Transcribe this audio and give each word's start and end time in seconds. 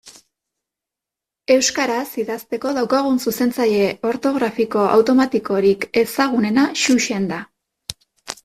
Euskaraz 1.55 2.05
idazteko 2.23 2.71
daukagun 2.79 3.21
zuzentzaile 3.25 3.91
ortografiko 4.13 4.87
automatikorik 4.97 5.89
ezagunena 6.03 6.69
Xuxen 6.87 7.33
da. 7.35 7.43